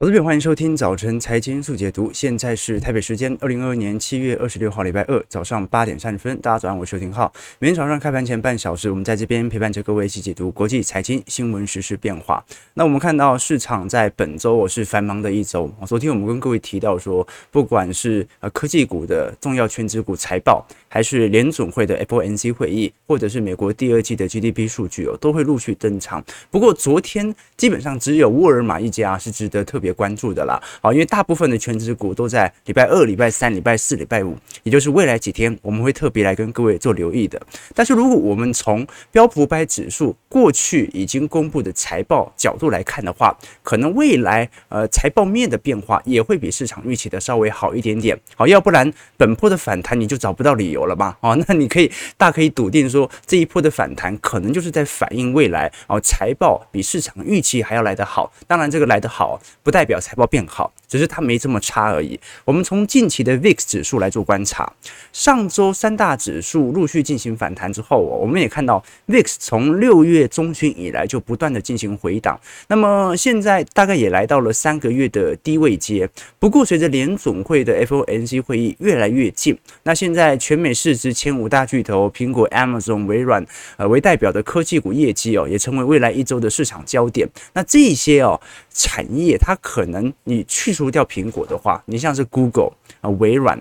[0.00, 2.08] 好的，欢迎收听早晨财经速解读。
[2.14, 6.40] 现在是台北时间二零二二年七月二十六号，礼拜二早上八点三十分。
[6.40, 7.32] 大家早上好，我是邱廷浩。
[7.58, 12.44] 每天早上开盘前半小时，我们在这边陪伴着各位一起解读国际财经新闻、时事变化。
[12.74, 15.68] 那我们看到市场在本周我是繁忙的一周。
[15.84, 26.24] 昨天我们跟各位提到说，不管是呃科技股的重要全职股财报，还是联总会的 FOMC 会议，或者是美国第二季的 GDP 数据哦，都会陆续登场。
[26.52, 29.88] 不过昨天基本上只有沃尔玛一家是值得特别。
[29.98, 37.40] 关注的啦，好，因为大部分的全职股都在礼拜二、礼拜三、礼拜四、礼拜五，也就是未来几天，我们会特别来跟各位做留意的。
[37.74, 48.16] 但是如果我们从标普五百指数过去已经公布的财报角度来看的话，可能未来呃财报面的变化也会比市场预期的稍微好一点点。
[48.36, 51.16] 好，要不然本波的反弹你就找不到理由了吧？
[51.20, 58.30] 哦，那你可以大可以笃定说，这一波的反弹可能就是在反映未来哦财报比市场预期还要来得好。
[58.46, 62.18] 当然，这个来得好不但代表财报变好，只是它没这么差而已。
[62.44, 64.72] 我们从近期的 VIX 指数来做观察，
[65.12, 76.10] 上周三大指数陆续进行反弹之后，我们也看到 VIX 从六月中旬以来就不断的进行回档，那么现在大概也来到了三个月的低位阶。
[76.40, 83.46] 不过随着联总会的 FOMC 会议越来越近，那现在全美市值前五大巨头苹果、Amazon、微软
[83.76, 87.28] 呃为代表的科技股业绩哦，也成为未来一周的市场焦点。
[87.52, 88.40] 那这些哦。
[88.78, 93.58] 产业它可能你去除掉苹果的话，你像是 Google 啊、微软、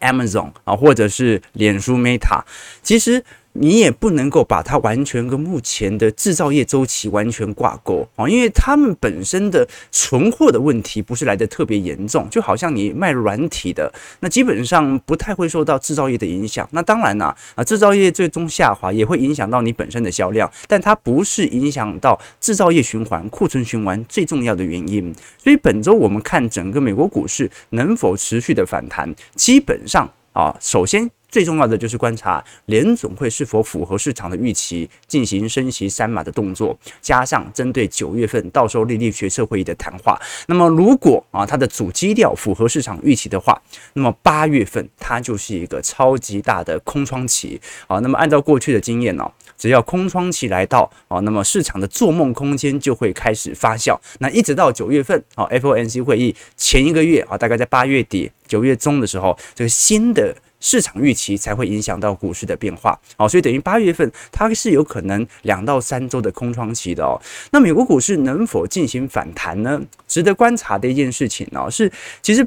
[0.00, 2.44] Amazon 啊，或者是脸书 Meta，
[2.80, 3.24] 其实。
[3.52, 16.68] 你也不能够把它完全跟目前的制造业周期完全挂钩啊，因为他们本身的存货的问题不是来得特别严重，就好像你卖软体的，那基本上不太会受到制造业的影响。
[16.70, 25.12] 那当然啦，啊，制造业最终下滑也会影响到你本身的销量，但它不是影响到制造业循环、库存循环最重要的原因。
[25.36, 31.10] 所以本周我们看整个美国股市能否持续的反弹，基本上啊，首先。
[31.30, 40.20] 最重要的就是观察联总会是否符合市场的预期，进行升息三码的动作，加上针对九月份到时候利率决策会议的谈话。
[40.46, 43.60] 那么如果啊它的主基调符合市场预期的话，
[43.92, 47.98] 那么八月份它就是一个超级大的空窗期啊。
[48.00, 53.98] 那么按照过去的经验呢，只要空窗期来到啊，那么市场的做梦空间就会开始发酵。
[54.18, 60.34] 那一直到九月份啊，FOMC 会议前一个月啊，大概在八月底九月中的时候，这个新的。
[60.60, 67.18] 市场预期才会影响到股市的变化，好，所以等于八月份它是有可能两到三周的空窗期的哦。
[67.50, 69.80] 那美国股市能否进行反弹呢？
[70.06, 72.46] 值得观察的一件事情哦，是其实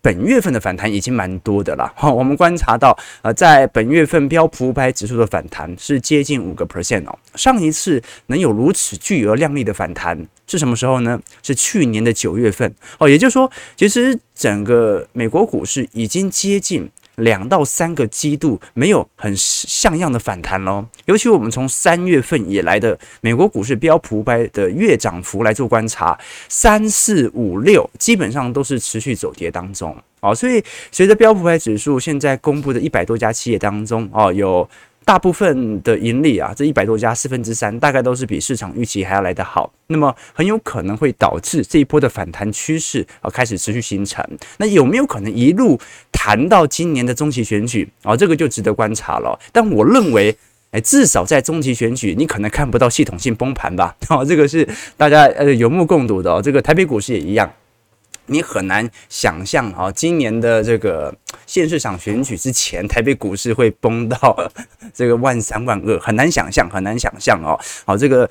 [0.00, 1.92] 本月份的反弹已经蛮多的了。
[1.94, 7.18] 好，我们观察到，呃，在本月份标普五百指数的反弹是接近五个 percent 哦。
[7.34, 11.20] 上一次能有如此巨额亮丽的反弹是什么时候呢？
[11.42, 13.08] 是去年的九月份哦。
[13.08, 16.90] 也就是说，其实整个美国股市已经接近。
[17.16, 26.18] 两到三个季度没有很像样的反弹喽，尤其我们从三月份以来的美国股市标普五百的月涨幅来做观察，
[26.48, 34.68] 三四五六基本上都是持续走跌当中，哦，所以随着标普五百指数现在公布的一百多家企业当中，哦，有。
[35.04, 39.72] 大部分的盈利啊，这一百多家四分之三，大概都是比市场预期还要来得好。
[39.88, 44.24] 那么很有可能会导致这一波的反弹趋势啊开始持续形成。
[44.56, 45.78] 那有没有可能一路
[46.10, 48.16] 谈到今年的中期选举啊？
[48.16, 49.38] 这个就值得观察了。
[49.52, 50.34] 但我认为，
[50.70, 53.94] 哎，至少在中期选举，你可能看不到系统性崩盘吧？
[54.08, 54.66] 哦，这个是
[54.96, 56.40] 大家呃有目共睹的哦。
[56.42, 57.52] 这个台北股市也一样。
[58.26, 61.14] 你很难想象啊，今年的这个
[61.46, 64.50] 县市长选举之前，台北股市会崩到
[64.94, 67.58] 这个万三万二，很难想象，很难想象哦。
[67.84, 68.28] 好，这个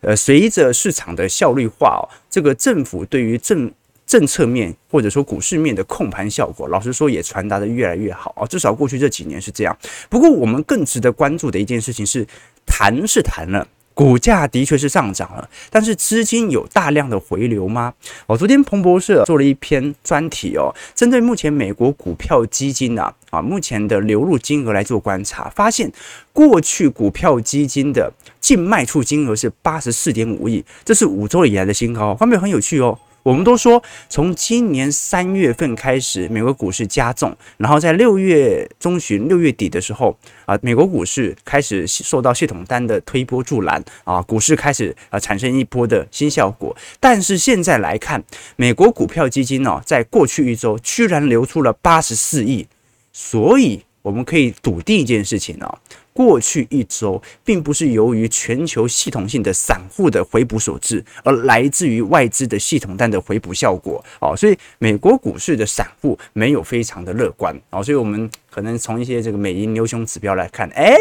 [0.00, 3.72] 呃，随着市场的效率化哦，这个政府对于政
[4.06, 8.46] 政策面或者说股市面的控盘效果，老实说也传达的越来越好啊。
[8.46, 9.76] 至少过去这几年是这样。
[10.08, 12.26] 不过，我们更值得关注的一件事情是，
[12.64, 13.66] 谈是谈了。
[13.96, 17.94] 股价的确是上涨了，但是资金有大量的回流吗？
[18.26, 25.90] 我，昨天彭博社做了一篇专题哦，针对目前美国股票基金啊啊目前的流入金额来做观察，发现
[26.34, 32.98] 过去股票基金的净卖出金额是八十四点五亿，这是五周以来的新高，方面很有趣哦。
[33.26, 46.76] 我们都说，从今年三月份开始，美国股市加重，然后在六月中旬、六月底的时候，啊，美国股市开始受到系统单的推波助澜，啊，股市开始啊产生一波的新效果。
[47.00, 48.22] 但是现在来看，
[48.54, 52.68] 美国股票基金呢，在过去一周居然流出了八十四亿，
[53.12, 55.68] 所以我们可以笃定一件事情呢。
[56.16, 64.02] 过去一周并不是由于全球系统性的散户的回补所致，而来自于外资的系统单的回补效果。
[64.18, 67.54] 哦，所以美国股市的散户没有非常的乐观。
[67.68, 70.96] 哦，所以我们可能从一些这个美银牛熊指标来看，诶，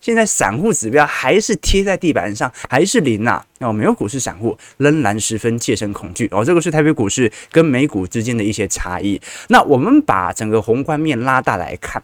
[0.00, 3.44] 现在散户指标还是贴在地板上，还是零呐。
[3.58, 6.28] 哦，美国股市散户仍然十分切身恐惧。
[6.30, 9.20] 哦，这个是台北股市跟美股之间的一些差异。
[9.48, 12.00] 那我们把整个宏观面拉大来看。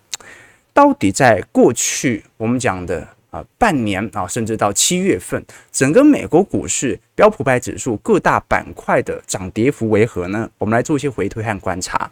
[0.77, 5.43] 到底在过去我们讲的啊半年啊，甚至到七月份，
[5.73, 10.51] 整个美国股市标普百指数各大板块的涨跌幅为何呢？
[10.59, 12.11] 我们来做一些回推和观察。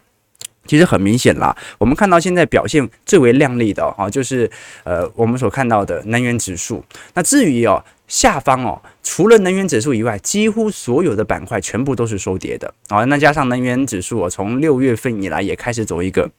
[0.65, 4.51] 其实很明显啦，我们看到现在表现最为亮丽的啊，就是
[4.85, 6.83] 呃我们所看到的能源指数。
[7.13, 13.05] 那至于哦下方哦，除了能源指数以外，几乎所有的板块全部都是收跌的啊。
[13.05, 16.31] 那加上能源指数，从六月份以来也开始走一个。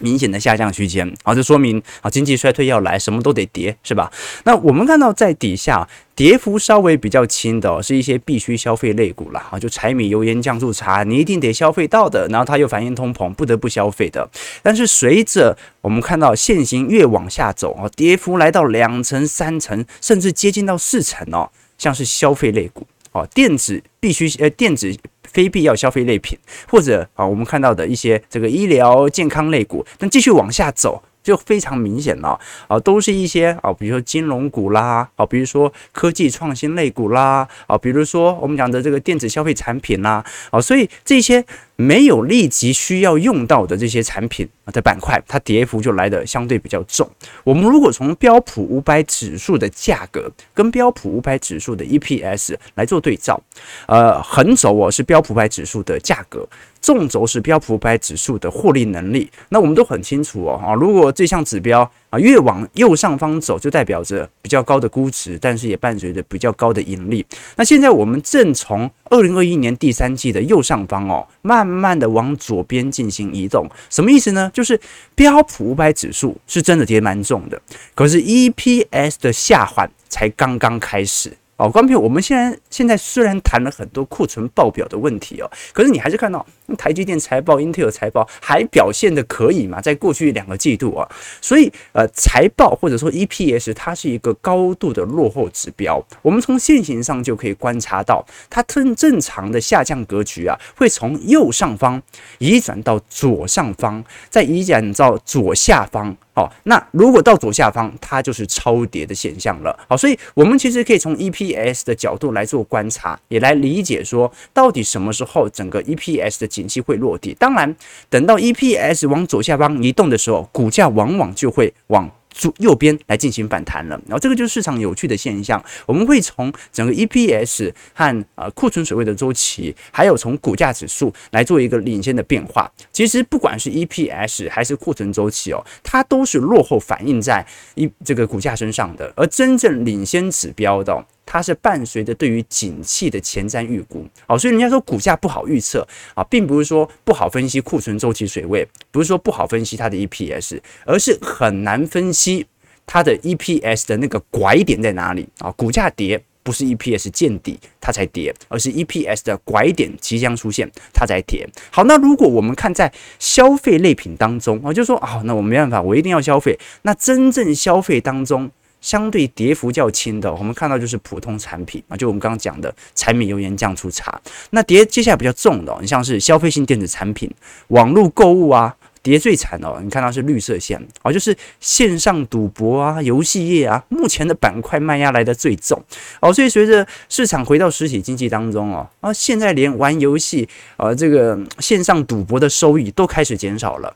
[0.00, 4.10] 明显的下降区间，好，这说明啊经济衰退要来，什么都得跌，是吧？
[4.44, 14.28] 那我们看到在底下跌幅稍微比较轻的，是一些必需消费类股了，啊，就柴米油盐酱醋茶，你一定得消费到的，然后它又反映通膨，不得不消费的。
[14.62, 24.94] 但是随着我们看到线型越往下走啊，跌幅来到两成、三成，甚至接近到四成哦，像是消费类股哦，电子必需呃电子。
[25.38, 26.36] 非必要消费类品，
[26.68, 31.00] 或者啊，我们看到的一些这个医疗健康类股，但继续往下走。
[31.28, 41.44] 就非常明显了啊，都是一些啊，比如说金融股啦，啊，比如说科技创新类股啦，啊，比如说我们讲的这个电子消费产品啦，啊，所以这些
[41.76, 47.06] 没有立即需要用到的这些产品的板块，它跌幅就来的相对比较重。
[47.44, 53.38] 我们如果从标普五百指数的价格跟标普五百指数的 EPS 来做对照，
[53.86, 56.48] 呃，横轴哦是标普五百指数的价格。
[56.80, 67.24] 纵轴是标普五百指数的获利能力，那我们都很清楚哦，啊，如果这项指标啊越往右上方走，就代表着比较高的估值，但是也伴随着比较高的盈利。
[67.56, 74.50] 那现在我们正从二零二一年第三季的右上方哦，慢慢的往左边进行移动，什么意思呢？
[74.54, 74.80] 就是
[75.14, 77.60] 标普五百指数是真的跌蛮重的，
[77.94, 81.32] 可是 EPS 的下缓才刚刚开始。
[81.56, 86.46] 哦，观众朋友，我们现在现在虽然谈了很多库存报表的问题哦，可是你还是看到
[86.76, 89.80] 台积电财报、英特尔财报还表现的可以嘛？
[89.80, 91.08] 在过去两个季度啊，
[91.40, 96.04] 所以呃，财报或者说 EPS 它是一个高度的落后指标。
[96.22, 102.02] 我们从线型上就可以观察到，它正正常的下降格局啊，会从右上方
[102.38, 106.16] 移转到左上方，再移转到左下方。
[106.34, 109.76] 好，那如果到左下方，它就是超跌的现象了。
[109.88, 117.34] 好，所以我们其实可以从 EPS 的角度来做观察，也来理解说，到底什么时候整个 EPS 的景气会落地。
[117.38, 117.76] 当然，
[118.10, 122.10] 等到 EPS 往左下方移动的时候，股价往往就会往。
[122.30, 125.60] 左右边来进行反弹了，然后这个就是市场有趣的现象。
[125.86, 132.70] 我们会从整个 EPS 和呃库存水位的周期，还有从股价指数来做一个领先的变化。
[132.92, 141.04] 其实不管是 EPS 还是库存周期哦，它都是落后反映在一这个股价身上的，而真正领先指标的。
[141.30, 152.46] 它是伴随着对于景气的前瞻预估，哦，所以人家说股价不好预测啊，并不是说不好分析库存周期水位，不是说不好分析它的 EPS，而是很难分析
[152.86, 155.50] 它的 EPS 的那个拐点在哪里啊？
[155.50, 161.46] 股价跌不是 EPS 见底它才跌，而是 EPS 的拐点即将出现它才跌。
[161.70, 166.58] 好，那如果我们看在消费类品当中，我就说啊，那我没办法，我一定要消费。
[166.80, 168.50] 那真正消费当中。
[168.80, 174.20] 相对跌幅较轻的，我们看到就是普通产品啊，就我们刚刚讲的柴米油盐酱醋茶。
[174.50, 177.30] 那跌接下来比较重的，你像是消费性电子产品、
[177.68, 179.78] 网络购物啊，跌最惨哦。
[179.82, 185.82] 你看到是绿色线哦，就是线上赌博啊、游戏业啊，目前的板块卖压来得最重
[186.20, 186.32] 哦。
[186.32, 193.94] 所以随着市场回到实体经济当中哦，啊，现在连玩游戏啊，这个线上赌博的收益都开始减少了。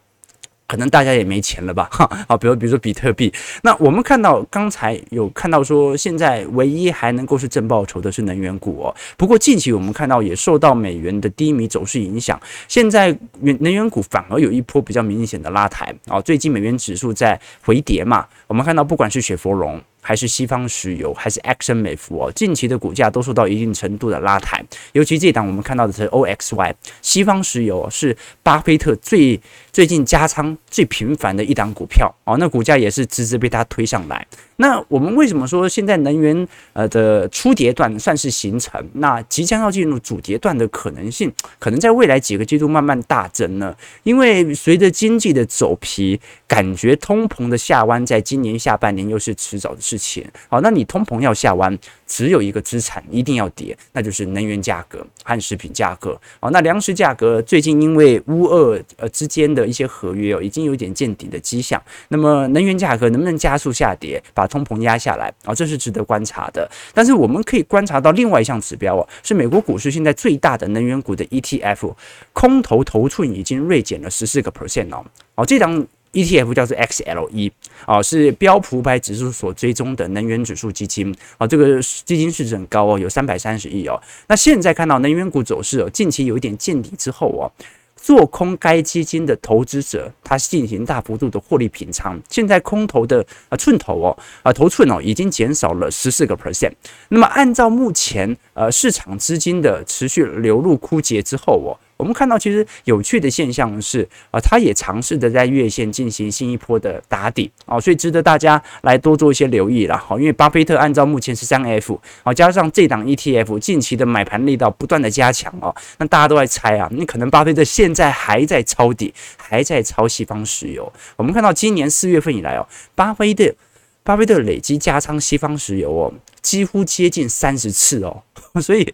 [0.73, 1.87] 可能大家也没钱了吧？
[1.93, 3.31] 哈，好，比如比如说比特币。
[3.62, 8.97] 那我们看到刚才有看到说，现在唯一还能够是正报酬的是能源股哦。
[9.19, 16.19] 不过近期我们看到也受到美元的低迷走势影响，现在能源股反而有一波比较明显的拉抬啊。
[16.23, 19.79] 最近美元指数在回跌嘛，我们看到不管是雪佛龙。
[20.04, 24.62] 还是西方石油，还是 Action 美孚哦，近期的股价都受到一定程度的拉抬。
[24.92, 29.40] 尤其这档我们看到的是 OXY，西方石油是巴菲特最
[29.73, 34.26] 最近加仓最频繁的一档股票哦，那股价也是直直被他推上来。
[34.62, 38.81] 那我们为什么说现在能源呃的初阶段算是形成？
[38.95, 43.75] 那即将要进入主阶段的可能性，可能在未来几个季度慢慢大增呢？
[44.04, 50.25] 因为随着经济的走皮，感觉通膨的下弯在今年下半年又是迟早的事情。
[50.49, 51.76] 好，那你通膨要下弯，
[52.12, 56.21] 只有一个资产一定要跌，那就是能源价格和食品价格。
[56.38, 61.83] 好，那粮食价格最近因为乌俄呃之间的一些合约哦，已经有点见底的迹象。
[62.09, 65.54] 那么能源价格能不能加速下跌，把通膨压下来啊？
[65.54, 66.71] 这是值得观察的。
[66.92, 71.95] 但是我们可以观察到另外一项指标哦，是美国股市现在最大的能源股的 ETF
[72.35, 75.02] 空头头寸已经锐减了十四个 percent 哦。
[75.37, 77.50] 哦，这档 ETF 叫做 XLE
[77.87, 81.47] 啊，是标普五百指数所追踪的能源指数基金啊。
[81.47, 84.00] 这个基金市值很高哦，有三百三十亿哦。
[84.28, 87.50] 那现在看到能源股走势哦，近期有一点见底之后哦。
[87.95, 92.21] 做空该基金的投资者，他进行大幅度的获利平仓。
[92.28, 96.73] 现在空头的啊寸头哦啊头寸哦已经减少了十四个 percent。
[97.11, 101.78] 那么按照目前呃市场资金的持续流入枯竭之后哦。
[101.96, 109.96] 我们看到，其实有趣的现象是啊，他也尝试着在月线进行新一波的打底啊，所以值得大家来多做一些留意了。
[109.96, 120.92] 好，因为巴菲特按照目前十三 F 啊，加上这档 ETF 近期的买盘力道不断的加强哦，那大家都在猜啊，你可能巴菲特现在还在抄底，还在抄西方石油。
[121.16, 123.54] 我们看到今年四月份以来哦，巴菲特
[124.02, 126.12] 巴菲特累积加仓西方石油哦。
[126.42, 128.21] 几乎接近三十次哦，
[128.61, 128.92] 所以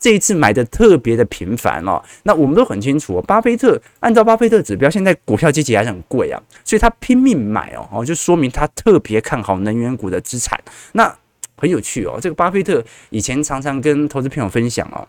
[0.00, 2.02] 这一次买的特别的频繁哦。
[2.24, 10.60] 那我们都很清楚哦，巴菲特按照巴菲特指标，现在股票基期还是很贵啊，所以他拼命买哦，哦，就说明他特别看好能源股的资产。
[10.90, 11.16] 那
[11.56, 15.06] 很有趣哦，这个巴菲特以前常常跟投资朋友分享哦，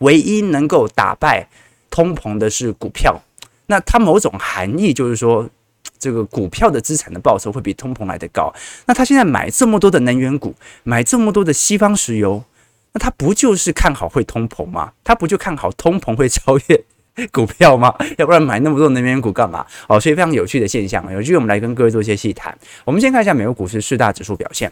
[0.00, 1.48] 唯一能够打败
[1.88, 3.18] 通膨的是股票。
[3.64, 5.48] 那它某种含义就是说。
[5.98, 8.52] 这个股票的资产的报酬会比通膨来得高，
[8.86, 12.44] 那他现在买这么多的能源股，买这么多的西方石油，
[12.92, 14.92] 那他不就是看好会通膨吗？
[15.04, 16.84] 他不就看好通膨会超越？
[17.32, 17.92] 股票吗？
[18.16, 19.64] 要不然买那么多能源股干嘛？
[19.88, 21.04] 哦，所以非常有趣的现象。
[21.12, 22.56] 有机会我们来跟各位做一些细谈。
[22.84, 24.70] 我们先看一下美国股市四大指数表现。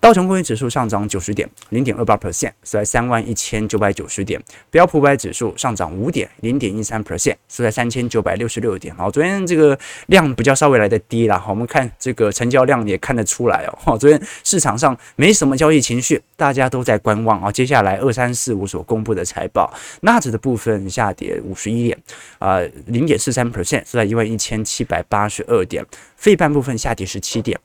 [0.00, 4.42] 道琼工业指数上涨九十点，零点二八 percent，收在三万一千九百九十点。
[4.70, 8.94] 标普五百指数上涨五点，零点一三 percent，收在三千九百六十六点。
[8.96, 11.42] 好，昨天这个量比较稍微来的低了。
[11.48, 13.78] 我们看这个成交量也看得出来哦。
[13.80, 17.52] 好，昨天市场上没什么交易情绪，大家都在观望啊。
[17.52, 21.83] 接下来二三四五所公布的财报，纳指的部分下跌五十一。
[21.84, 21.98] 点
[22.38, 25.84] 啊，零点四三 percent 是在一万一千七百八十二点，
[26.16, 27.58] 费半部分下跌十七点，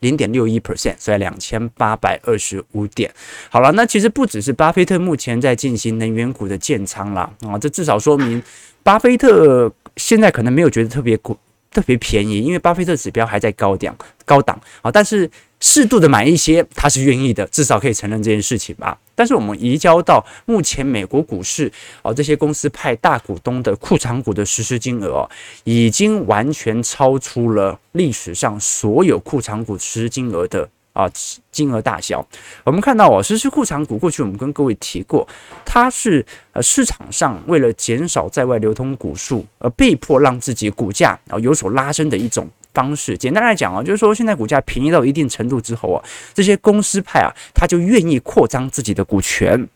[0.00, 3.12] 零点六一 percent 是在两千八百二十五点。
[3.48, 8.42] 好了，那其实不只是巴菲特目前在进行能源股的建仓了啊，这至少说明
[8.82, 11.36] 巴菲特现在可能没有觉得特别股
[11.70, 13.94] 特别便宜，因为巴菲特指标还在高点
[14.24, 15.30] 高档啊，但是。
[15.58, 18.96] 适度的买一些，他是愿意的，至少可以承认这件事情吧。
[19.14, 25.26] 但是我们移交到目前美国股市啊，这些公司派大股东的库藏股的实施金额，
[25.64, 31.10] 已经完全超出了历史上所有库藏股实施金额的啊
[31.52, 32.26] 金额大小。
[32.64, 35.28] 我们看到哦，实施库藏股过去我们跟各位提过，
[35.64, 42.48] 它是呃市场上为了减少在外流通股数而被迫让自己股价啊有所拉升的一种。
[42.74, 49.66] 方式简单来讲啊，就是说现在股价便宜到一定程度之后啊，这些公司派啊，他就愿意扩张自己的股权，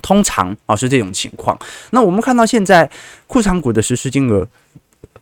[0.00, 1.54] 通常啊是这种情况。
[1.90, 2.90] 那我们看到现在
[3.26, 4.48] 库藏股的实施金额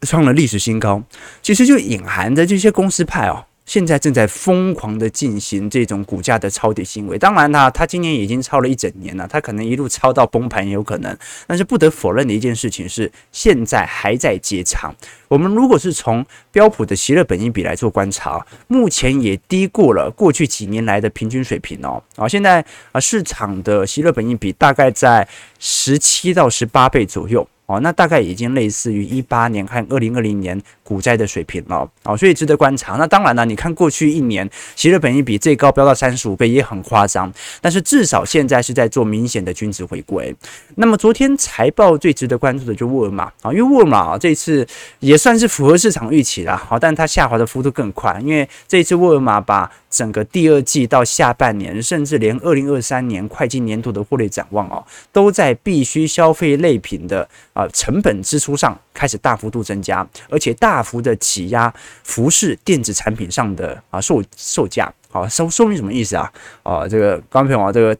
[0.03, 1.03] 创了历史新高，
[1.43, 3.45] 其实就隐含着这些公司派啊。
[3.69, 7.19] 现在正在疯狂的进行这种股价的抄底行为。
[7.19, 11.15] 当然，他他今年已经抄了一整年了，他可能一路抄到崩盘也有可能。
[11.47, 14.91] 但是不得否认的一件事情是，现在还在接仓。
[15.29, 22.03] 我们如果是从标普的息率本益比来做观察，目前也低过了过去几年来的平均水平哦。
[22.17, 27.47] 啊，现在啊市场的息率本益比大概在十七到十八倍左右。
[27.67, 32.95] 哦，那大概已经类似于一八年和二零二零年股灾的水平了，哦，所以值得观察。
[32.95, 37.31] 那当然了，你看过去一年，息率本益比最高飙到三十五倍也很夸张，
[37.61, 40.35] 但是至少现在是在做明显的均值回归。
[40.77, 44.67] 那么昨天财报最值得关注的就沃尔玛啊，因为沃尔玛啊这次
[45.01, 57.29] 也算是符合市场预期了，好，但它下滑的幅度更快，因为这次沃尔玛把整个第二季到下半年，甚至连二零二三年会计年度的获利展望哦，都在必须消费类品的。
[57.53, 64.93] 啊，成本支出上开始大幅度增加，而且大幅的挤压服饰电子产品上的啊售售价。
[65.09, 66.31] 好，说说明什么意思啊？
[66.65, 67.97] 啊，这个观众朋友啊，这个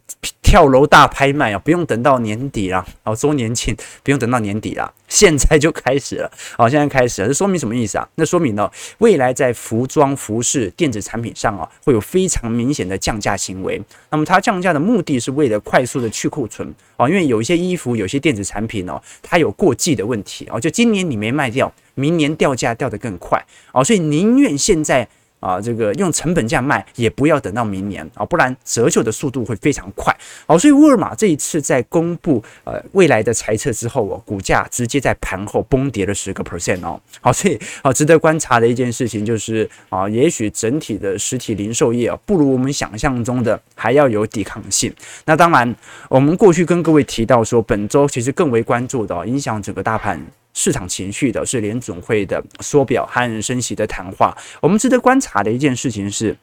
[0.49, 8.09] 跳楼大拍卖啊，不用等到年底了，哦，周年庆不用等到年底了， 现在就开始了，好，现在开始了，这说明什么意思啊？
[8.15, 13.79] 那说明呢，未来在服装、服饰、电子产品上啊，会有非常明显的降价行为。
[14.09, 23.39] 那么它降价的目的是为了快速的去库存啊，因为有一些衣服、有些电子产品哦，它有过季的问题啊，就今年你没卖掉，明年掉价掉得更快
[23.71, 25.07] 啊，所以宁愿现在。
[25.39, 30.15] 啊，这个用成本价卖，也不要等到明年啊，不然折旧的速度会非常快。
[30.45, 36.99] 好，所以沃尔玛这一次在公布呃未来的财测之后哦，股价直接在盘后崩跌了十个 percent 哦。
[37.21, 44.93] 好，所以啊，值得观察的一件事情就是啊，也许整体的实体零售业啊，不如我们想象中的还要有抵抗性。
[45.25, 45.75] 那当然，
[46.09, 50.19] 我们过去跟各位提到说，本周其实更为关注的影响整个大盘。
[50.53, 54.35] 市场情绪的是联准会的缩表和升息的谈话。
[54.61, 56.35] 我们值得观察的一件事情是，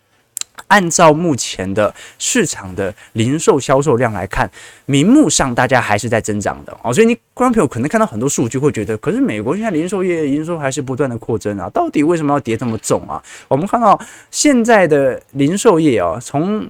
[0.69, 4.51] 按照目前的市场的零售销售量来看，
[4.87, 6.93] 名目上大家还是在增长的哦。
[6.93, 13.23] 所以你观众朋友可能看到很多数据会觉得，可是美国现在零售业营收还是不断的扩增啊，到底为什么要跌这么重啊？
[13.49, 16.67] 我们看到现在的零售业啊，从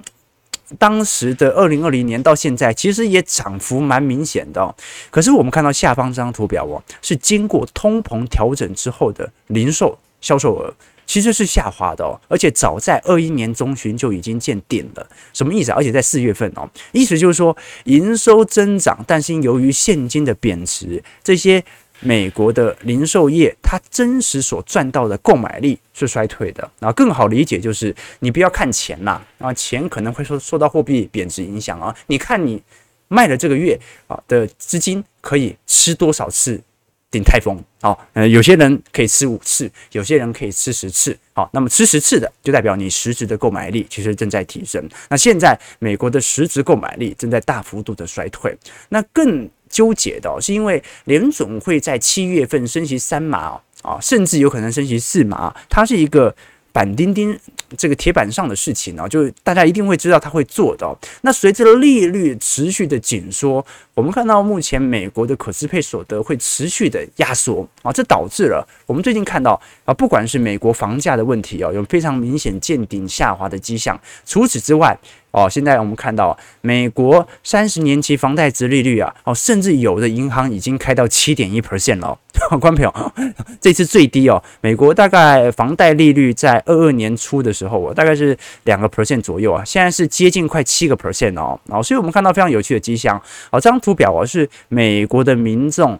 [0.77, 4.73] 当时的二零二零年到现在，其实也涨幅蛮明显的哦。
[5.09, 10.73] 可是我们看到下方这张图表哦，是经过通膨调整之后的零售销售额，
[11.05, 12.19] 其实是下滑的哦。
[12.27, 15.07] 而且早在二一年中旬就已经见顶了。
[15.33, 15.75] 什么意思啊？
[15.77, 21.63] 而且在四月份哦，意思就是说营收增长，但是由于现金的贬值，这些。
[21.99, 26.69] 美国的零售业，它真实所赚到的购买力是衰退的。
[26.79, 31.95] 那更好理解就是，你不要看钱呐，啊，钱可能会受受到货币贬值影响啊。
[32.05, 32.61] 你看你
[33.07, 36.61] 卖了这个月啊的资金可以吃多少次
[37.09, 37.57] 鼎泰丰？
[37.81, 41.17] 好，呃，有些人可以吃五次，有些人可以吃十次。
[41.33, 44.87] 好，那么吃十次的，就代表你实质的购买力其实正在提升。
[45.09, 48.55] 那现在美国的实质购买力正在大幅度的衰退。
[48.89, 49.49] 那更。
[49.69, 56.35] 纠结的是因为联总会在七月份升息三码啊，甚至有可能升息四码，它是一个
[56.71, 57.37] 板钉钉
[57.75, 60.95] 这个铁板上的事情啊，就是大家一定会知道他会做的。
[61.21, 73.99] 那随着利率持续的紧缩，我们看到目前美国的可支配所得会持续的压缩啊，这导致了我们最近看到啊，不管是美国房价的问题啊，有非常明显见顶下滑的迹象。
[74.23, 74.95] 除此之外，
[75.37, 82.17] 哦，现在我们看到美国三十年期房贷殖利率啊，哦，甚至有的银行已经开到七点一 percent 了。
[82.59, 83.11] 观众朋友，
[83.61, 91.59] 这次最低哦，美国大概房贷利率在二二年初的时候，哦，大概是两个 percent 左右啊，现在是接近快七个 percent 哦。
[91.67, 93.15] 哦，所以我们看到非常有趣的迹象。
[93.51, 95.99] 哦，这张图表啊，是美国的民众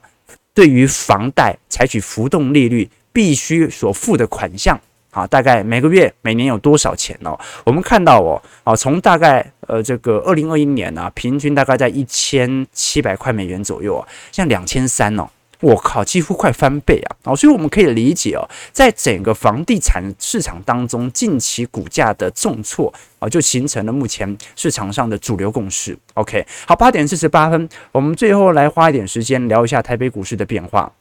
[0.54, 4.80] 对于房贷采取浮动利率必须所付的款项。
[5.18, 7.36] 啊，大概每个月、每年有多少钱哦？
[7.64, 15.28] 我们看到哦，啊，从大概呃这个二零二一年呢，平均大概在一千七百块美元左右啊，像两千三哦，
[15.62, 17.18] 我靠，几乎快翻倍啊！
[17.24, 25.98] 哦，所以我们可以理解哦，在整个房地产市场当中，近期股价的重挫啊，就形成了目前市场上的主流共识。
[26.14, 30.92] OK，好，八点四十八分，我们最后来花一点时间聊一下台北股市的变化。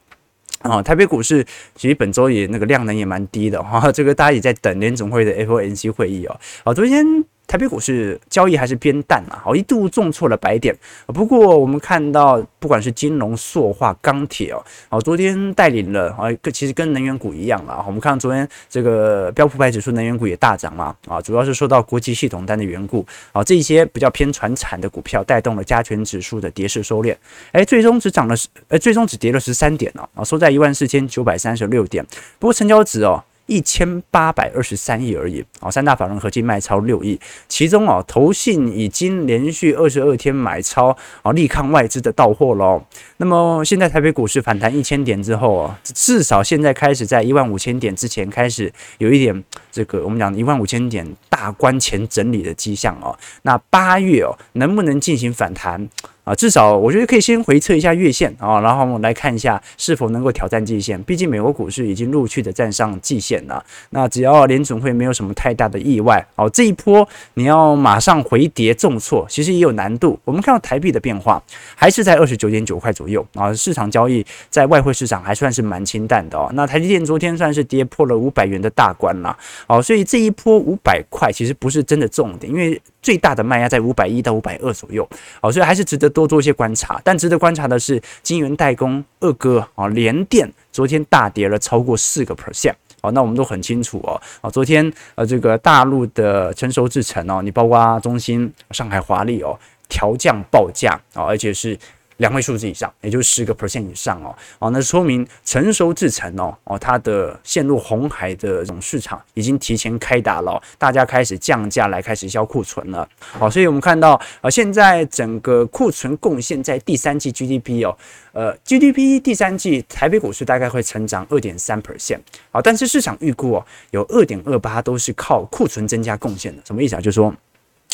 [0.59, 6.39] 啊，台北股市其实本周也那个量能也蛮低的哈，这个大家也在等联总会的 FOMC 会议哦。
[6.63, 7.25] 好，昨天。
[7.47, 10.75] 台北股市交易还是偏淡啊，好，一度重挫了百点。
[11.07, 17.81] 不过我们看到，不管是金融、塑化、钢铁哦，好，昨天带领了啊，其实跟能源股一样啊。
[17.87, 27.15] 我们看到昨天这个标普百指数能源股也大涨嘛，啊，主要是受到国际系统单的缘故，啊，这些比较偏传产的股票带动了加权指数的跌势收敛。
[27.53, 32.05] 哎，最终只涨了十，呃，最终只跌了十三点哦，啊，收在一万四千九百三十六点。
[32.39, 33.23] 不过成交值哦。
[33.47, 42.83] 一千八百二十三亿而已啊，三大法人合计卖超六亿，其中哦，投信已经连续二十二天买超啊，力抗外资的到货喽。
[43.17, 53.17] 那么现在台北股市反弹一千点之后啊，至少现在开始在一万五千点之前开始有一点这个我们讲一万五千点大关前整理的迹象哦。
[53.43, 55.87] 那八月哦，能不能进行反弹？
[56.23, 61.01] 啊，至少我觉得可以先回测一下月线啊，然后我们来看一下是否能够挑战季线。
[61.03, 63.65] 毕竟美国股市已经陆续的站上季线了。
[63.91, 70.19] 那只要联准会没有什么太大的意外，哦，这一波你要马上回跌重挫，其实也有难度。
[70.25, 71.41] 我们看到台币的变化
[71.73, 76.51] 还是在二十九点九块左右啊，市场交易在外汇市场还算是蛮清淡的哦。
[76.55, 79.33] 那台积电昨天算是跌破了五百元的大关了，
[79.67, 85.07] 哦，所以这一波五百块其实不是真的重点，因为最大的卖压在五百一到五百二左右，
[85.41, 86.07] 哦，所以还是值得。
[86.17, 101.77] 多做一些观察，但值得观察的是，晶圆代工二哥啊，联电昨天大跌了超过四个 percent，好，那我们都很清楚哦，哦，昨天呃这个大陆的成熟制程哦，你包括中芯、上海华丽哦，调降报价啊，而且是
[102.17, 117.95] 两位数字以上，也就是十个 percent 以上哦，哦，那说明成熟制程哦，哦，它的陷入红海的这种市场已经提前开打了，大家开始降价来开始销库存了，好，所以我们看到呃，现在整个库存贡献在第三季 GDP 哦，
[118.33, 122.19] 呃，GDP 第三季台北股市大概会成长二点三 percent，
[122.51, 126.99] 好，但是市场预估哦，有二点二八都是靠库存增加贡献的，什么意思啊？
[126.99, 127.33] 就是说。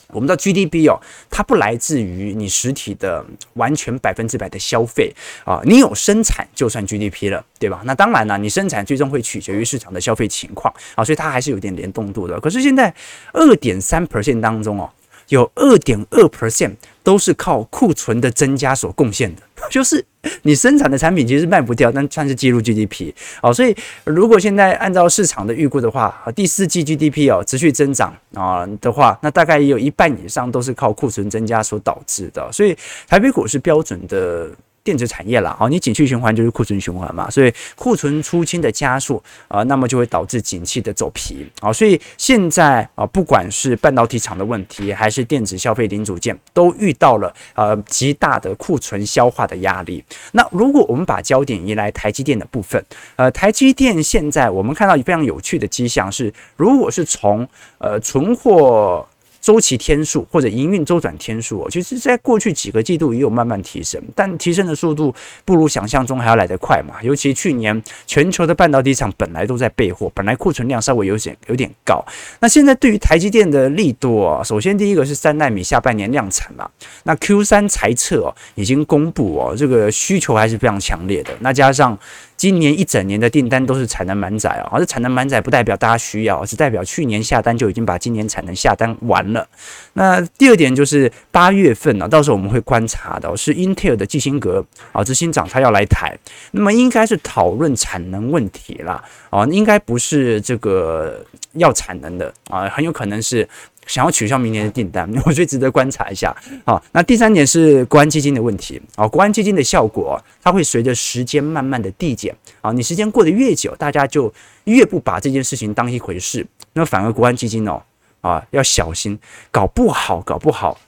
[0.10, 5.12] 我们的 GDP 哦，它不来自于你实体的完全百分之百的消费
[5.44, 7.82] 啊，你有生产就算 GDP 了，对吧？
[7.86, 12.40] 那当然了，你生产最终会取决于市场的消费情况啊，所以它还是有点联动度的。
[12.40, 12.94] 可是现在
[13.32, 14.90] 二点三 percent 当中哦。
[15.30, 20.04] 有二点二 percent 都是靠库存的增加所贡献的， 就是
[20.44, 23.54] 你生产的产品其实卖不掉，但算是记录 GDP 哦。
[23.54, 32.52] 所以如果现在按照市场的预估的话，第四季 GDP 哦持续增长啊的话，那大概也有一半以上都是靠库存增加所导致的。
[32.52, 34.50] 所以台北股是标准的。
[34.84, 50.04] 电子产业啦，好，你景气循环就是库存循环嘛，所以库存出清的加速啊、那么就会导致景气的走皮啊，所以现在啊，不管是半导体厂的问题，还是电子消费零组件，都遇到了呃极大的库存消化的压力。
[50.34, 52.84] 那如果我们把焦点移来台积电的部分，
[53.16, 59.08] 呃，台积电现在我们看到非常有趣的迹象是，如果是从呃存货。
[59.44, 66.96] 周期天数或者营运周转天数哦，其实在过去几个季度也有慢慢提升，但提升的速度不如想象中还要来得快嘛。
[67.04, 72.02] 尤其去年全球的半导体厂本来都在备货，本来库存量稍微有点有点高。
[72.40, 76.70] 那现在对于台积电的力度哦，首先第一个是三纳米下半年量产嘛，
[77.04, 81.34] 那 Q 三财测哦已经公布哦，这个需求还是非常强烈的。
[81.42, 82.00] 那加上
[82.44, 89.48] 今年一整年的订单都是产能满载啊，而这产能满载不代表大家需要，是代表去年下单就已经把今年产能下单完了。
[89.94, 96.14] 那第二点就是八月份呢，到时候我们会观察到是英特尔的基辛格啊执行长他要来台，
[96.52, 103.48] 那么应该是讨论产能问题啦，啊，应该不是这个要产能的啊，很有可能是。
[103.88, 106.36] 想要取消明年的订单， 我觉得值得观察一下。
[106.66, 108.82] 好，那第三点是国安基金的问题。
[108.96, 112.36] 啊，国安基金的效果，它会随着时间慢慢的递减。
[112.62, 114.34] 啊，你时间过得越久，大家就
[114.66, 116.46] 越不把这件事情当一回事。
[116.74, 117.82] 那反而国安基金哦，
[118.22, 119.20] 啊，要小心，
[119.52, 120.80] 搞不好，搞不好，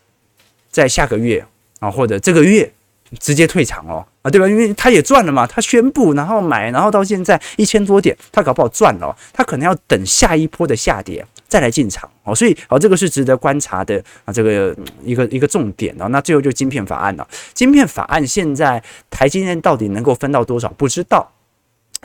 [0.71, 1.45] 在下个月
[1.79, 2.71] 啊，或者这个月
[3.19, 4.47] 直接退场哦，啊，对吧？
[4.47, 11.25] 因为他也赚了嘛，他宣布然后买，然后到现在一千多点，他搞不好赚了，他可能要等下一波的下跌。
[11.47, 16.07] 再来进场哦，所以哦，这个是值得观察的啊，这个一个一个重点哦。
[16.09, 20.69] 那最后就晶片法案了，晶片法案现在台积电到底能够分到多少？
[20.69, 21.31] 不知道。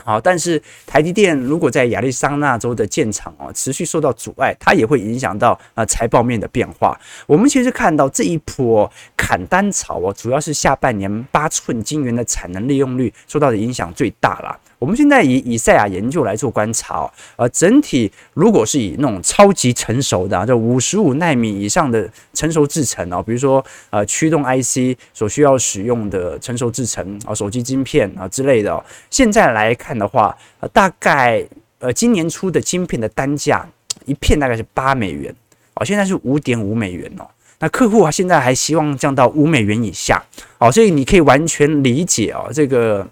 [0.03, 6.99] 好，但是台积电如果在亚利桑那州的建厂哦，持续受到阻碍，它也会影响到啊财报面的变化。
[7.27, 14.59] 我们其实看到这一波砍单潮哦，主要是下半年八寸晶圆的产能利用率受到的影响最大了。
[14.81, 31.45] 我们现在以以赛亚研究来做观察哦，呃，整体如果是以那种超级成熟的，啊就五十五奈米以上的成熟制程哦，比如说呃驱动 IC 所需要使用的成熟制程啊，手机晶片啊之类的哦，现在来看的话，呃，大概
[31.77, 33.63] 呃今年初的晶片的单价
[34.05, 35.31] 一片大概是八美元
[35.75, 37.27] 哦，现在是五点五美元哦，
[37.59, 40.19] 那客户啊现在还希望降到五美元以下
[40.57, 43.07] 哦，所以你可以完全理解哦这个。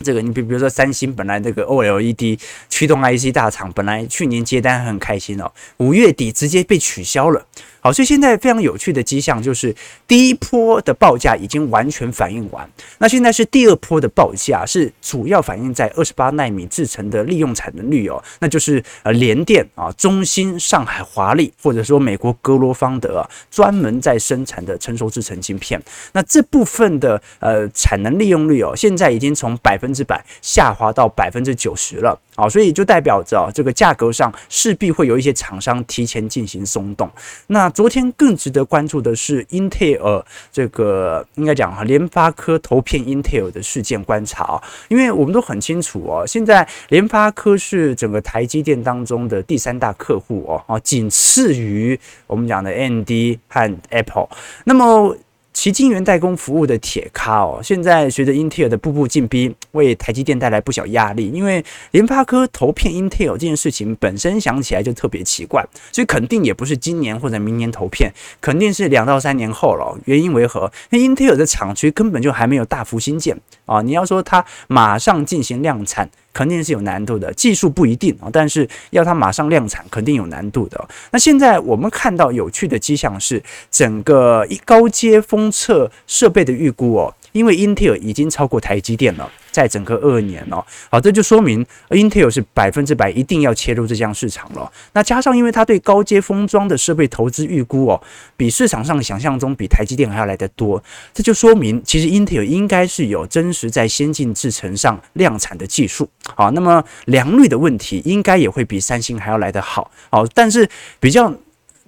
[0.00, 7.46] 这个你比比如说三星本来这个 OLED 驱动 IC 大厂本来去年接单很开心哦，五月底直接被取消了。
[7.80, 9.74] 好，所以现在非常有趣的迹象就是，
[10.08, 25.78] 第一波的报价已经完全反映完，那现在是第二波的报价，是主要反映在二十八纳米制程的利用产能率哦，那就是呃联电啊、中芯、上海华力或者说美国格罗方德啊，专门在生产的成熟制程晶片，
[26.14, 32.18] 那这部分的呃产能利用率哦，现在已经从百分百分之百下滑到百分之九十了。
[32.34, 37.08] 好，所以就代表着这个价格上势必会有一些厂商提前进行松动。
[37.48, 53.10] 那昨天更值得关注的是英特尔这个应该讲哈，联发科投片英特尔的事件观察啊，因为我们都很清楚哦，现在联发科是整个台积电当中的第三大客户哦，啊，仅次于我们讲的 AMD
[53.48, 54.28] 和 Apple。
[54.64, 55.14] 那么
[55.54, 61.30] 其晶圆代工服务的铁咖哦，现在随着英特尔的步步进逼，为台积电带来不小压力。
[61.30, 69.96] 因为联发科投片英特尔这件事情本身想起来就特别奇怪，所以肯定也不是今年或者明年投片，肯定是两到三年后了。
[70.06, 70.70] 原因为何？
[70.90, 73.34] 因为英特尔的厂区根本就还没有大幅新建
[73.66, 73.82] 啊！
[73.82, 76.08] 你要说它马上进行量产。
[76.34, 80.84] 肯定是有难度的，技术不一定啊，但是要它马上量产，肯定有难度的。
[81.12, 94.68] 那现在我们看到有趣的迹象是，整个一高阶封测设备的预估哦，因为英特尔已经超过台积电了，在整个二年哦，好，这就说明 Intel 是百分之百一定要切入这项市场了。
[94.94, 98.02] 那加上因为它对高阶封装的设备投资预估哦，
[98.36, 106.10] 比市场上想象中比台积电还要来得多，这就说明其实 Intel 应该是有真实在先进制程上量产的技术。
[106.34, 109.88] 好，那么良率的问题应该也会比三星还要来得好。
[110.10, 111.32] 好，但是比较。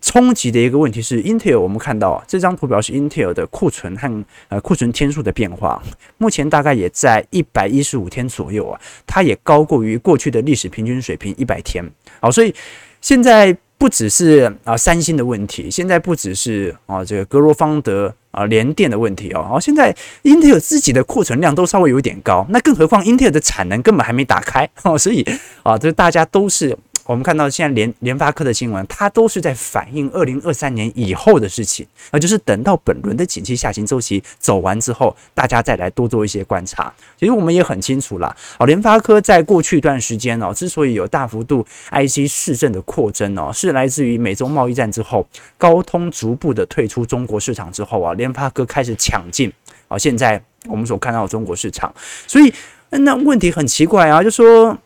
[0.03, 5.83] 冲击的一个问题是，Intel 我们看到，这张图表是 Intel 的库存和呃库存天数的变化，
[6.19, 11.83] 目前大概也在一百一十五天左右啊，它也高过于过去的历史平均水平一百天。
[12.21, 12.55] 好，所以
[13.01, 25.27] 现在不只是啊三星的问题，现在不只是啊这个格罗方德啊联电的问题哦，好，现在 Intel 自己的库存量都稍微有点高，那更何况 Intel 的产能根本还没打开哦，所以
[25.63, 26.77] 啊这大家都是。
[27.07, 36.93] 我们看到现在联联发科的新闻，它都是在反映二零二三年以后的事情，啊，就是等到本轮的景气下行周期走完之后，大家再来多做一些观察。
[37.17, 49.53] 其实我们也很清楚啦，啊，联发科在过去一段时间哦，之所以有大幅度 IC 市政的扩增哦，是来自于美中贸易战之后，高通逐步的退出中国市场之后啊，联发科开始抢进
[49.87, 51.95] 啊，现在我们所看到的中国市场，
[52.27, 52.53] 所以
[52.91, 54.77] 那问题很奇怪啊，就说。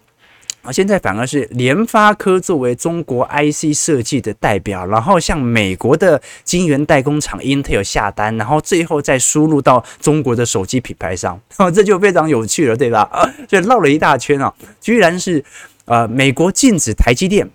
[0.62, 11.40] 啊，现在反而是联发科作为中国 IC 设计的代表，然后向美国的晶圆代工厂 Intel 下单，然后最后再输入到中国的手机品牌上，
[11.74, 13.08] 这就非常有趣了，对吧？
[13.10, 15.42] 啊， 所以绕了一大圈啊，居然是
[15.86, 17.48] 呃美国禁止台积电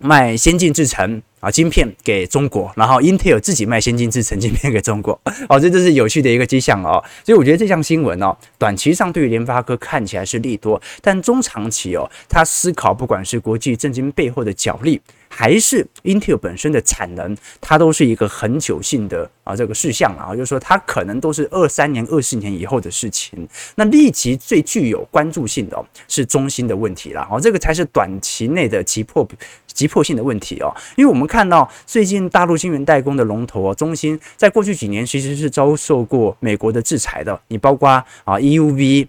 [0.00, 1.22] 卖先进制程。
[1.44, 7.04] 啊，晶片给中国，然后 Intel 自己卖先进制程晶片给中国， 哦，这就是有趣的一个迹象哦。
[7.22, 15.00] 所以我觉得这项新闻哦，短期上对于联发科看起来是利多，但中长期哦，他思考不管是国际政经背后的角力。
[15.36, 23.48] 还是 Intel 本身的产能，它都是一个恒久性的啊这个事项啊，就是说它可能都是二三年、二四年以后的事情。
[23.74, 29.26] 那立即最具有关注性的是中芯的问题了，哦，这个才是短期内的急迫
[29.66, 30.72] 急迫性的问题哦。
[30.96, 39.08] 因为我们看到最近大陆晶圆代工的龙头哦，中芯在过去几年其实是遭受过美国的制裁的，你包括啊 EUV。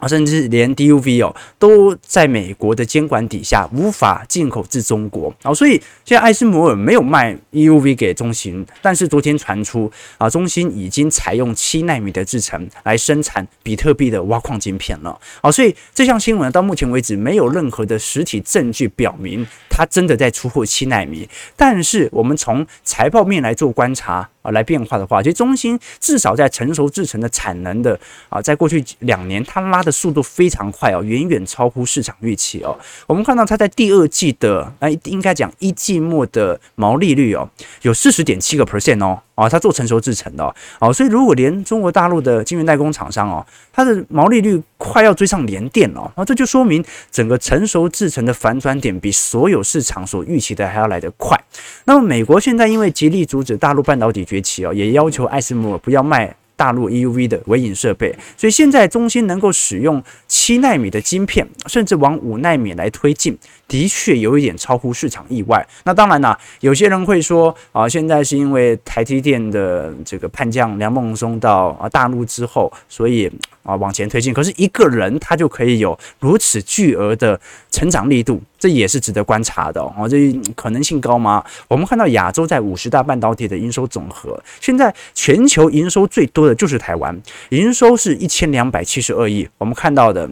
[0.00, 5.72] 啊，甚至连 DUV 哦都在美国的监管底下无法进口至中国啊，所以
[6.04, 24.28] 现在艾斯摩尔没有卖 EUV 给中芯，但是昨天传出啊，中芯已经采用七奈米的制程来生产比特币的挖矿晶片了啊，所以这项新闻到目前为止没有任何的实体证据表明它真的在出货七奈米，但是我们从财报面来做观察。
[24.42, 27.98] 啊，来变化的话，其实中芯至少在成熟制程的产能的
[28.28, 32.78] 啊，在过去两年，它拉的速度非常快哦，远远超乎市场预期哦。
[33.06, 37.48] 我们看到它在第二季的，啊，应该讲一季末的毛利率哦，
[37.82, 39.20] 有四十点七个 percent 哦。
[39.34, 51.38] 啊，它做成熟制程的哦，哦，所以如果连中国大陆的晶圆代工厂商哦，它的毛利率快要追上联电了，那，这就说明整个成熟制程的反转点比所有市场所预期的还要来得快。
[51.84, 56.34] 那么美国现在因为极力阻止大陆半导体崛起哦，也要求艾斯摩尔不要卖。
[56.60, 63.34] 大陆 EUV 的微影设备，所以现在中芯能够使用七纳米的晶片，甚至往五纳米来推进，
[63.66, 65.66] 的确有一点超乎市场意外。
[65.84, 73.32] 那当然啦，有些人会说啊，现在是因为台积电的这个叛将梁孟松到啊大陆之后，所以。
[73.62, 77.38] 啊，往前推进，可是一个人他就可以有如此巨额的
[77.70, 80.06] 成长力度，这也是值得观察的哦。
[80.08, 81.42] 这可能性高吗？
[81.66, 89.48] 我们看到亚洲在五十大半导体的营收总和，现在全球营收最多的就是台湾，营收是一千两百七十二亿。
[89.58, 90.30] 我们看到的，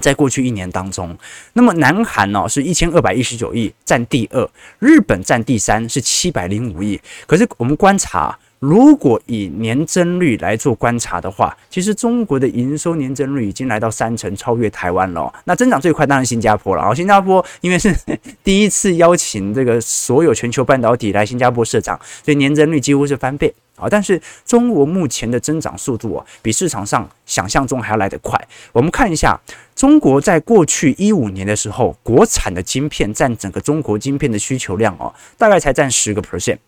[0.00, 1.14] 在过去一年当中，
[1.52, 6.98] 那么南韩呢是一千二百一十九亿，占第二；日本占第三，是七百零五亿。
[7.26, 8.38] 可是我们观察。
[8.58, 15.32] 如果以年增率来做观察的话，其实中国的营收年增率已经来到三成，超越台湾了。
[15.44, 16.80] 那增长最快当然新加坡了。
[16.80, 17.94] 然后新加坡因为是
[18.42, 23.86] 第一次邀请这个所有全球半导体来新加坡设厂，所以年增率几乎是翻倍啊。
[23.88, 28.36] 但是中国目前的增长速度啊，比市场上想象中还要来得快。
[28.72, 29.38] 我们看一下，
[29.76, 36.58] 中国在过去一五年的时候，国产的晶片占整个中国晶片的需求量哦，大概才占十个 percent。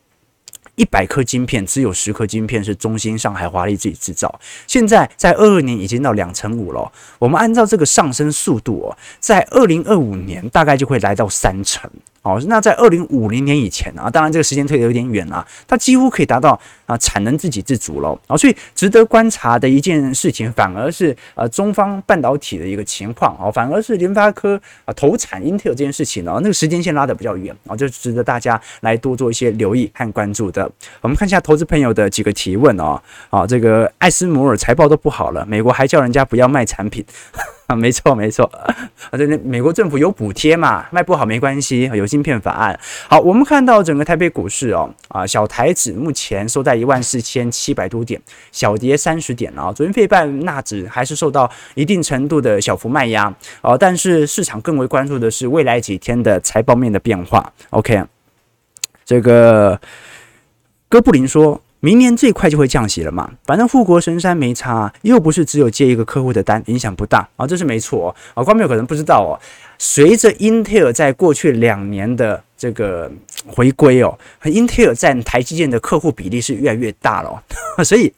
[0.77, 4.41] 一百颗晶片，只有十颗晶片是中芯、上海、华丽自己制造。
[4.67, 6.91] 现在在二二年已经到两成五了。
[7.19, 11.91] 我们按照这个上升速度哦，在二零二五年大概就会来到三成
[12.23, 30.71] 哦，那在二零五零年以前啊，当然这个时间推得有点远了，它几乎可以达到啊产能自给自足了啊，所以值得观察的一件事情，反而是呃中方半导体的一个情况啊，反而是联发科啊投产英特尔这件事情呢，那个时间线拉得比较远啊，就值得大家来多做一些留意和关注的。
[31.01, 37.03] 我们看一下投资朋友的几个提问哦，啊，这个艾斯摩尔财报都不好了，美国还叫人家不要卖产品。
[37.71, 42.79] 啊， 没错没错，啊，对，那美国政府有补贴嘛，卖不好没关系，有芯片法案。
[43.09, 49.73] 好，我们看到整个台北股市哦，啊，小台指目前收在一万四千七百多点，小跌三十点啊。
[49.73, 57.53] 昨天费半纳指还是受到一定程度的小幅卖压哦，但是市场更为关注的是未来几天的财报面的变化。
[57.71, 58.03] OK，
[59.05, 59.81] 这个
[60.89, 61.61] 哥布林说。
[61.81, 68.45] 明年最快就会降息了嘛，反正富国神山没差，又不是只有接一个客户的单，影响不大啊，这是没错啊。
[68.45, 69.33] 观众朋友可能不知道哦，
[69.79, 73.11] 随着英特尔在过去两年的这个
[73.47, 77.41] 回归哦，英特尔占台积电的客户比例是越来越大了哦，
[77.83, 78.13] 所以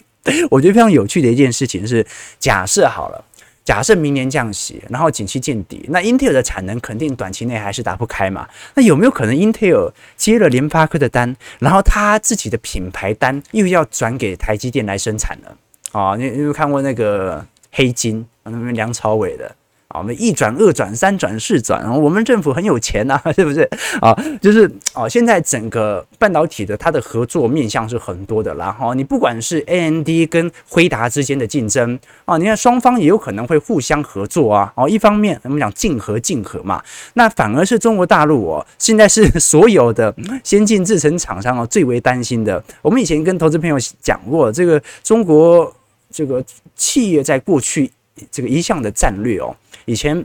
[0.50, 2.04] 我觉得非常有趣的一件事情是，
[2.38, 3.24] 假设好了。
[3.64, 8.48] 假设明年降息，然后景气见底，那英特尔的产能肯定短期内还是打不开嘛？
[8.74, 15.56] 那有没有可能英特尔接了联发科的单，然后他自己的品牌单又要转给台积电来生产了？
[15.92, 18.26] 啊，你有没有看过那个黑金？
[18.44, 19.54] 那边梁朝伟的。
[19.98, 23.68] 我们一转、二转、三转、四转，我们政府很有钱呐， 是不是？
[24.00, 28.72] 啊，就是啊，现在整个半导体的它的合作面向是很多的啦。
[28.72, 34.72] 哈，你不管是 AMD 跟辉达之间的竞争啊，你看双方也有可能会互相合作啊。
[34.76, 36.82] 哦，一方面我们讲竞合竞合嘛，
[37.14, 42.62] 那反而是中国大陆哦，现在是 所有的先进制程厂商哦最为担心的。
[42.80, 45.72] 我们以前跟投资朋友讲过，这个中国
[46.10, 46.42] 这个
[46.76, 47.90] 企业在过去
[48.30, 49.54] 这个一向的战略哦。
[49.84, 50.24] 以前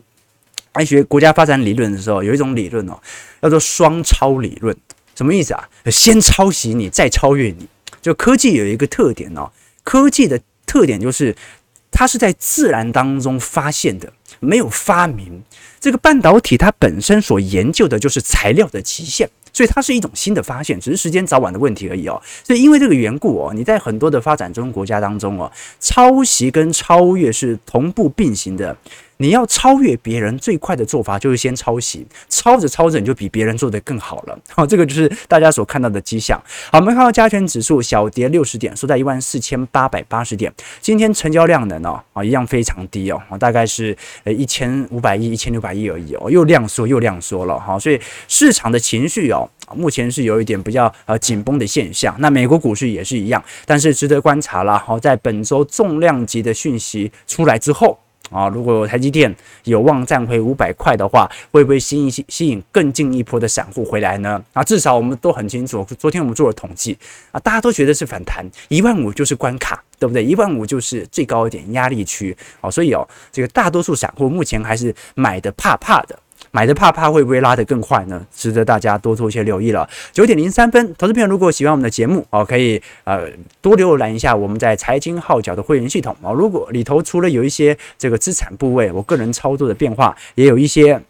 [0.73, 2.99] 爱学国家发展理论的时候，有一种理论哦，
[3.41, 4.75] 叫做双抄理论。
[5.15, 5.67] 什么意思啊？
[5.85, 7.67] 先抄袭你，再超越你。
[8.01, 9.51] 就科技有一个特点哦，
[9.83, 11.35] 科技的特点就是
[11.89, 15.41] 它是在自然当中发现的，没有发明。
[15.79, 22.21] 这个半导体它本身所研究的就是材料的极限，所以它是一种新的发现，只是时间早晚的问题而已哦。
[22.43, 28.77] 所以因为这个缘故哦，你在很多的发展中国家当中哦，抄袭跟超越是同步并行的。
[29.17, 34.39] 你要超越别人最快的做法就是先抄袭，抄着抄着你就比别人做得更好了。
[34.49, 36.41] 好，这个就是大家所看到的迹象。
[36.71, 40.53] 好，我们看到加权指数小跌六十点，收在一万四千八百八十点。
[40.79, 47.77] 今天成交量能哦，啊一样非常低哦，大概是呃一千五百亿、一千六百亿而已哦，又量缩又量缩了哈。
[47.79, 52.15] 所以市场的情绪哦，目前是有一点比较呃紧绷的现象。
[52.19, 54.77] 那美国股市也是一样，但是值得观察了。
[54.77, 57.97] 好，在本周重量级的讯息出来之后。
[58.29, 64.43] 啊，如果台积电有望站回五百块的话，会不会吸引吸引更进一波的散户回来呢？
[64.53, 66.97] 啊，至少我们都很清楚，昨天我们做了统计
[67.31, 70.23] 啊，大家都觉得是反弹，一万五就是关卡，对不对？
[70.23, 76.17] 一万五就是最高一点压力区啊，所以哦，这个大多数散户目前还是买的怕怕的。
[76.51, 78.25] 买的怕怕会不会拉得更快呢？
[78.33, 79.87] 值得大家多做一些留意了。
[80.11, 83.27] 九点零三分，投资朋友如果喜欢我们的节目哦，可以呃
[83.61, 86.33] 多浏览一下我们在财经号角的会员系统哦。
[86.33, 91.01] 如果里头除了有一些这个资产部位，我个人操作的变化，也有一些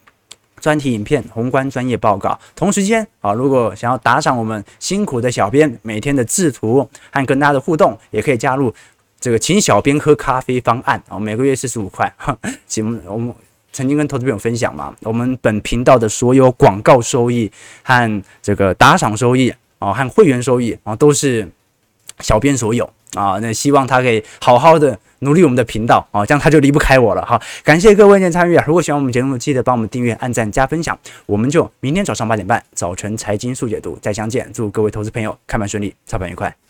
[0.59, 2.37] 专题影片、宏观专业报告。
[2.55, 8.73] 同时间啊，如果想要打赏我们辛苦的小编每天的制图和跟大家的互动，也可以加入
[9.19, 12.11] 这个请小编喝咖啡方案啊，每个月四十五块。
[12.67, 13.33] 请我们。
[13.77, 17.51] 曾经跟投资朋友分享嘛，我们本频道的所有广告收益
[17.83, 21.47] 和这个打赏收益啊，和会员收益啊，都是
[22.21, 23.37] 小编所有啊。
[23.39, 27.39] 那希望他可以好好的努力我们的频道啊，这样他就离不开我了哈。
[27.63, 28.63] 感谢各位的参与啊！
[28.65, 30.97] 如果喜欢我们节目，记得帮我们订阅、按赞、加分享。
[31.27, 34.51] 我们就明天早上八点半早晨财经速解读再相见。
[34.51, 36.66] 祝各位投资朋友开盘顺利，操盘愉快。